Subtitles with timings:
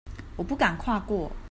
[0.35, 1.31] 我不敢跨過